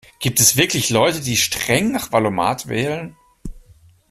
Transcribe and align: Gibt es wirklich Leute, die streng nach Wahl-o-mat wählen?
Gibt 0.17 0.39
es 0.39 0.57
wirklich 0.57 0.89
Leute, 0.89 1.21
die 1.21 1.37
streng 1.37 1.91
nach 1.91 2.11
Wahl-o-mat 2.11 2.67
wählen? 2.67 3.15